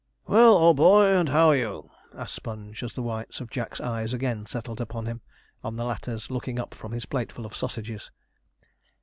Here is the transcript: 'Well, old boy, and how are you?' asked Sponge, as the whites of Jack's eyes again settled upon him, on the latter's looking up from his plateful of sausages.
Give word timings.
'Well, 0.25 0.57
old 0.57 0.77
boy, 0.77 1.15
and 1.15 1.29
how 1.29 1.49
are 1.49 1.55
you?' 1.55 1.91
asked 2.15 2.33
Sponge, 2.33 2.81
as 2.81 2.95
the 2.95 3.03
whites 3.03 3.39
of 3.39 3.51
Jack's 3.51 3.79
eyes 3.79 4.13
again 4.13 4.47
settled 4.47 4.81
upon 4.81 5.05
him, 5.05 5.21
on 5.63 5.75
the 5.75 5.85
latter's 5.85 6.31
looking 6.31 6.57
up 6.59 6.73
from 6.73 6.91
his 6.91 7.05
plateful 7.05 7.45
of 7.45 7.55
sausages. 7.55 8.09